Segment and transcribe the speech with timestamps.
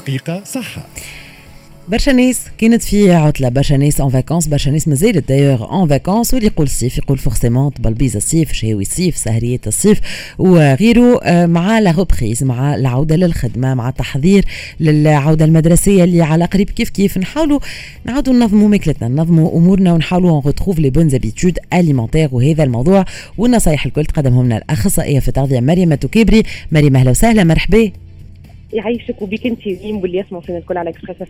[0.00, 0.86] دقيقة صحة.
[1.88, 6.34] برشا ناس كانت في عطلة برشا ناس en vacances برشا ناس مازالت d'ailleurs en vacances
[6.34, 10.00] واللي يقول الصيف يقول forcément طبلبيز الصيف شهوي الصيف سهريات الصيف
[10.38, 14.44] وغيره آه، مع la reprise مع العودة للخدمة مع التحضير
[14.80, 17.18] للعودة المدرسية اللي على قريب كيف كيف.
[17.18, 17.60] نحاولوا
[18.04, 23.04] نعاودوا ننظموا ماكلتنا ننظموا أمورنا ونحاولوا ن retrouve les bonnes habitudes alimentaires وهذا الموضوع.
[23.38, 26.42] والنصايح الكل تقدمهم لنا الأخصائية في التغذية مريم توكبري
[26.72, 27.92] مريم أهلا وسهلا مرحبا.
[28.72, 31.28] يعيشك وبك انت ريم واللي يسمعوا فينا الكل على اكسبريس اف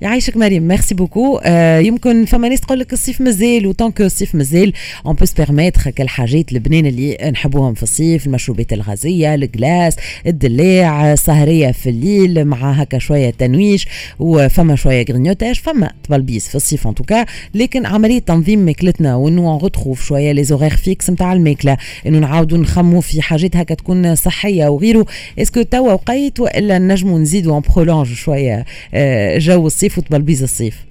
[0.00, 0.68] يعيشك مريم.
[0.68, 4.72] merci beaucoup آه يمكن فما ناس تقول لك الصيف مازال و tant que الصيف مازال
[5.06, 11.12] on peut se permettre كالحاجات البنين اللي نحبوهم في الصيف المشروبات الغازية ال glaces الدلاع
[11.12, 16.94] السهرية في الليل مع هكا شوية تنويش وفما شوية grignotage فما طبلبيس في الصيف en
[16.94, 21.76] tout cas لكن عملية تنظيم ماكلتنا وانه ن retrouve شوية les horaires fixes نتاع الماكلة
[22.06, 25.06] إنه نعاودوا نخموا في حاجات هكا تكون صحية وغيره.
[25.38, 28.64] اسكو توا وقيت والا ولا نجموا نزيدوا ان برولونج شوية
[28.94, 30.86] آه، جو الصيف وتبلبيز الصيف.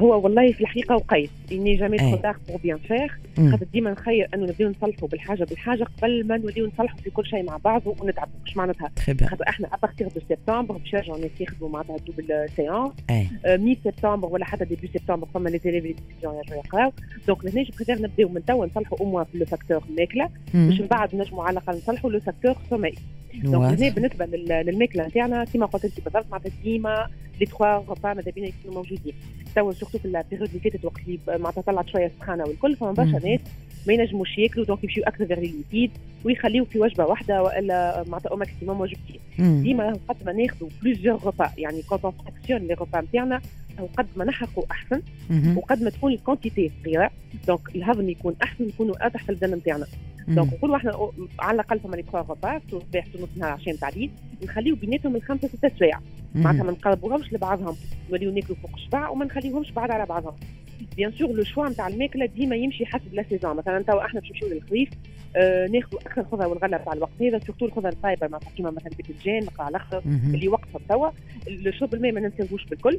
[0.00, 1.30] هو والله في الحقيقة وقيت.
[1.52, 2.16] اني جامي ترو
[2.48, 3.08] بور بيان فيغ
[3.50, 7.42] خاطر ديما نخير أنه نبداو نصلحوا بالحاجة بالحاجة قبل ما نوليو نصلحوا في كل شيء
[7.42, 8.90] مع بعض ونتعبوا مش معناتها؟
[9.26, 12.92] خاطر إحنا ابارتيغ دو سبتمبر باش يرجعوا الناس يخدموا معناتها دوبل سيونس
[13.46, 16.92] مي سبتمبر ولا حتى ديبي سبتمبر فما لي تيليفي يرجعوا يقراو.
[17.26, 20.86] donc هنا je préfère نبداو من توا نصلحوا أو في le facteur الماكله باش من
[20.86, 22.92] بعد نجموا على الأقل نصلحوا le facteur sommeil
[23.34, 27.08] donc هنا بالنسبة للماكله نتاعنا كيما قلت انت بالضبط معناتها ديما
[27.40, 29.14] les trois repas ماذا بينا يكونوا موجودين
[29.54, 32.92] توا surtout في ال période اللي فاتت وقت اللي معناتها طلعت شوية سخانه والكل فما
[32.92, 33.40] برشا ناس
[33.86, 35.90] ما ينجموش ياكلوا donc يمشيو أكثر vers les
[36.24, 39.20] ويخليو في وجبه واحدة والا معناتها au maximum وجبتين
[39.62, 43.40] ديما قد ما ناخذوا plusieurs repas يعني quand on fractionne les repas نتاعنا
[43.80, 45.02] وقد ما نحرقوا احسن
[45.56, 47.10] وقد ما تكون ال quantité صغيره
[47.46, 49.86] donc الهضم يكون احسن يكونوا تحت البدن نتاعنا
[50.28, 54.10] donc نقولوا إحنا على الأقل فما les trois repas الصباح نص نهار عشان تعديل
[54.42, 56.00] نخليو بيناتهم من خمسة ستة سوايع
[56.34, 57.76] معناتها ما نقربوهمش لبعضهم
[58.10, 60.34] نوليو ناكلوا فوق الشبع وما نخليوهمش بعاد على بعضهم.
[60.96, 64.30] bien sûr le choix نتاع الماكلة ديما يمشي حسب la saison مثلا توا إحنا باش
[64.30, 64.88] نمشيو للخريف
[65.36, 67.22] آه ناخذوا أكثر خضره والغله تاع الوقت.
[67.22, 70.02] هذا surtout الخضره ال fibres معناتها كيما مثلا الباذنجان القرع الاخضر
[70.34, 71.10] اللي وقتها توا.
[71.70, 72.98] شرب الماء ما ننساوش بالكل.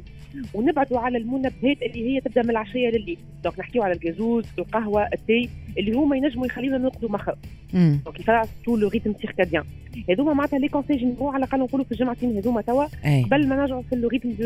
[0.54, 3.18] ونبعدوا على المنبهات اللي هي تبدأ من العشية لليل.
[3.44, 7.36] donc نحكيو على الجازوز القهوة التي اللي هما ينجموا يخلينا نرقدوا مخر
[7.74, 9.64] donc يفرع tout le rythme circadien
[10.10, 13.82] هذوما معناتها les conseils généraux على الاقل نقولوا في الجمعتين هذوما توا قبل ما نرجعوا
[13.90, 14.44] في le rythme de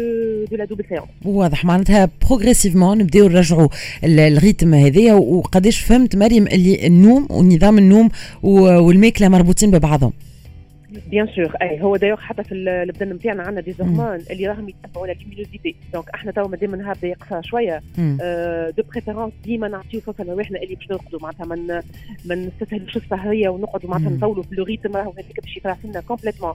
[0.50, 1.65] de la double séance واضح.
[1.65, 3.69] معناتها progressivement نبداو نرجعوا
[4.05, 8.09] ال rythme هذايا وقداش فهمت مريم اللي النوم ونظام النوم
[8.43, 10.12] والماكلة مربوطين ببعضهم.
[11.10, 15.06] bien sûr et هو d'ailleurs حتى في البدن نتاعنا عندنا des hormones اللي راهم يتبعوا
[15.06, 17.81] la luminosité donc إحنا تو مادام النهار بدا يقصى شوية
[18.22, 21.66] آه de préférence ديما نعطيو فرصة لروحنا اللي باش نرقدوا معناتها من
[22.25, 26.55] ما نستسهلوش السهريه ونقعدوا معناتها نطولوا في le rythme راهو هذاك باش يفرح لنا complètement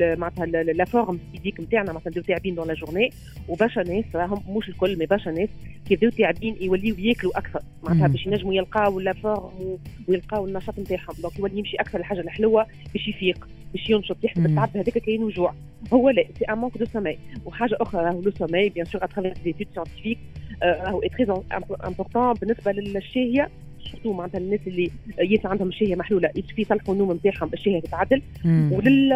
[0.00, 3.10] معناتها la forme physique نتاعنا معناتها نبداو تعبين dans la journée
[3.48, 5.48] وبرشا ناس راهم مش الكل mais برشا ناس
[5.88, 9.78] كي يبداو تعبين يوليو ياكلوا أكثر معناتها باش ينجموا يلقاو la forme
[10.08, 13.48] ويلقاو النشاط نتاعهم donc يولي يمشي أكثر الحاجة الحلوة باش يفيق.
[13.72, 15.54] باش ينشط يحسب التعب هذاك كاينو جوع.
[15.92, 19.08] هو لا c'est un manque de sommeil وحاجة أخرى راهو le sommeil bien sûr à
[19.08, 20.18] travers des études scientifiques
[20.62, 21.42] راهو très
[21.86, 23.48] important بالنسبة للشهية
[23.90, 26.30] surtout معناتها الناس اللي ياسر عندهم الشهيه محلولة.
[26.36, 28.22] يكفي يصلحوا النوم نتاعهم الشهية تتعدل.
[28.44, 29.08] ولل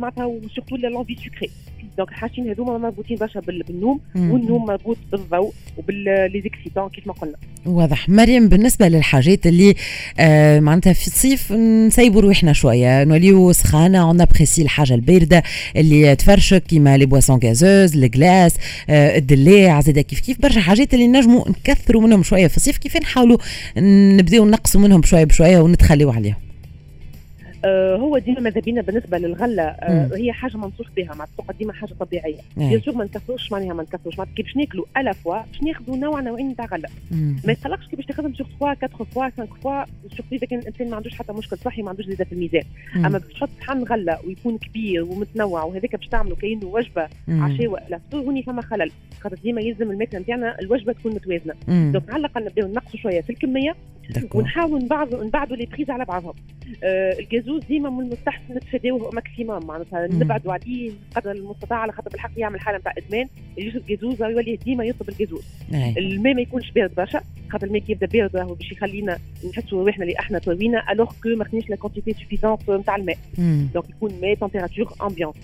[0.00, 1.50] معناتها و surtout l'envie sucrée
[1.98, 7.34] donc الحاجتين هذوما مربوطين برشا بالنوم والنوم مربوط بالضوء وب les excitants كيف ما قلنا.
[7.66, 8.08] واضح.
[8.08, 9.74] مريم بالنسبة للحاجات اللي
[10.18, 15.42] آه معناتها في الصيف نسيبوا روحنا شوية نوليو سخانة on apprécie الحاجة الباردة
[15.76, 18.56] اللي تفرشك كيما les boissons gazeuses ال glace
[18.90, 22.96] آه الدلاع زاد كيف كيف برشا حاجات اللي نجموا نكثروا منهم شوية في الصيف كيف
[22.96, 23.38] نحاولوا
[24.16, 26.49] نبداو نقصوا منهم بشويه بشوية ونتخليوا عليهم.
[28.00, 31.94] هو ديما ماذا بينا بالنسبة للغلة آه هي حاجة منصوص بها مع تبقى ديما حاجة
[32.00, 32.40] طبيعية.
[32.56, 35.62] bien sûr ما نكثروش معناها ما نكثروش معناتها كي باش ناكلوا à la fois باش
[35.62, 36.88] ناخذوا نوع نوعين تاع غلة.
[37.44, 40.90] ما يتقلقش كي باش تاخذ trois fois quatre fois cinq fois surtout إذا كان الإنسان
[40.90, 42.62] ما عندوش حتى مشكل صحي ما عندوش زيادة في الميزان.
[42.96, 48.00] أما باش تحط صحن غلة ويكون كبير ومتنوع وهذاك باش تعملوا كانه وجبة عشاء ولا
[48.08, 48.90] فطور هوني فما خلل.
[49.20, 51.54] خاطر ديما يلزم الماكله نتاعنا الوجبة تكون متوازنة.
[51.92, 53.76] donc على الاقل نبداو نقصوا شوية في الكمية
[54.34, 56.34] ونحاولوا نبعضوا نبعدوا les prises على بعضهم.
[56.84, 62.30] آه الجازوز ديما من المستحسن نتفاداوه maximum معناتها نبعدوا عليه قدر المستطاع على خاطر بالحق
[62.36, 63.26] يعمل حالة نتاع إدمان.
[63.58, 65.44] اللي يشرب جازوز يولي ديما يطلب الجازوز.
[65.98, 67.20] الماء ما يكونش بارد برشا
[67.50, 69.18] خاطر الماء كي يبدأ بارد راهو باش يخلينا
[69.50, 73.18] نحسوا روحنا اللي أحنا توينا alors que ما خدناش la quantité suffisante نتاع الماء.
[73.74, 75.36] donc يكون ماء température ambiante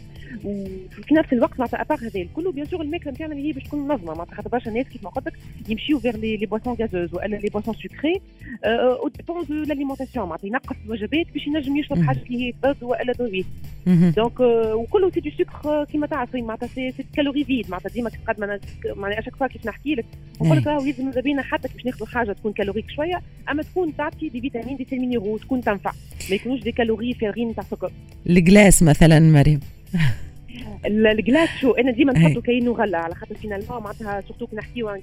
[0.45, 3.63] وفي نفس الوقت معناتها à part هذا الكل bien sûr الماكلة نتاعنا اللي هي باش
[3.63, 4.15] تكون منظمة.
[4.15, 5.33] معناتها خاطر برشا ناس كيف ما قلت لك
[5.69, 8.21] يمشيو vers les boissons gazeuses ولا les boissons sucrées
[8.65, 13.13] aux dépens de l'alimentation معناتها ينقص الوجبات باش ينجم يشرب حاجة اللي هي برد والا
[13.13, 13.45] ضروري
[13.87, 14.41] donc
[14.75, 18.61] وكله c'est du sucre كيما تعرفي معناتها c'est calories vides معناتها ديما قد ما
[18.97, 20.05] معناها à chaque fois كيف نحكي لك
[20.41, 23.97] نقول لك راهو يلزم ماذا بينا حتى باش ناخذوا حاجة تكون calorique شوية أما تكون
[23.97, 25.93] تعطي des vitamines des sels minéraux تكون تنفع.
[26.31, 27.93] ما يكونوش des calories فارغين تاع سكر
[28.27, 29.61] ال glace مثلا مريم.
[30.87, 34.89] ال glace شو أنا ديما نحطو كاينو غله على خاطر finalement معناتها surtout كي نحكيو
[34.89, 35.01] عن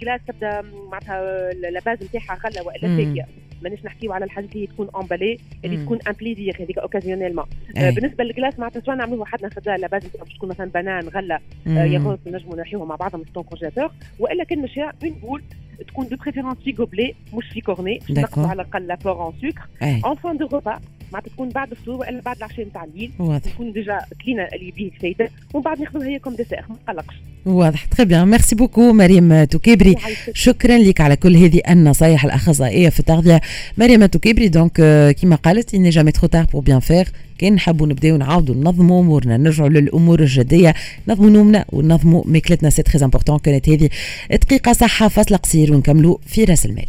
[0.00, 3.26] glace تبدا معناتها la base نتاعها غله والا ساقيه
[3.62, 7.44] مانيش نحكيو على الحاجات اللي تكون emballées اللي تكون un plaisir هذيك occasionnellement
[7.76, 11.08] آه بالنسبة لل glace معناتها سواء نعملوها حدنا خدا la base باش تكون مثلا banane
[11.08, 15.42] غله آه ياغورت نجموا نحيوهم مع بعضهم في congélateur وإلا كان مشى une boule
[15.88, 19.68] تكون de préférence في gobelet مش في cornet باش نقصوا على الأقل l'apport en sucre
[19.82, 20.80] en fin de repas
[21.12, 23.10] معناتها تكون بعد الفطور وإلا بعد العشاء نتاع الليل.
[23.18, 23.52] واضح.
[23.52, 27.14] تكون déjà كلينا اللي بيه فايده ومن بعد ناخذها هي comme dessert ما تقلقش.
[27.46, 27.84] واضح.
[27.84, 29.96] très bien merci beaucoup مريم توكيبري
[30.32, 33.40] شكرا لك على كل هذه النصائح الأخصائية في التغذية.
[33.78, 34.72] مريم توكيبري donc
[35.20, 39.00] كيما قالت il n'est jamais trop tard pour bien faire كان نحبوا نبداو نعاودوا ننظموا
[39.00, 40.74] أمورنا نرجعوا للأمور الجدية.
[41.08, 42.70] نظموا نومنا وننظموا ماكلتنا.
[42.70, 43.90] c'est très important كانت هذه
[44.30, 46.86] دقيقة صحة فاصلة قصير ونكملوا في رأس المال.